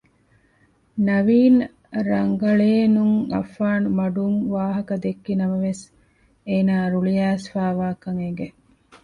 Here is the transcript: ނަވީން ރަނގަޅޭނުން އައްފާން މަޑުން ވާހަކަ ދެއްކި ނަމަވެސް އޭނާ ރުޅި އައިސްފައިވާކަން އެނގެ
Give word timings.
ނަވީން 1.07 1.59
ރަނގަޅޭނުން 2.09 3.17
އައްފާން 3.31 3.85
މަޑުން 3.97 4.39
ވާހަކަ 4.53 4.95
ދެއްކި 5.03 5.33
ނަމަވެސް 5.39 5.83
އޭނާ 6.49 6.75
ރުޅި 6.91 7.13
އައިސްފައިވާކަން 7.19 8.19
އެނގެ 8.21 8.47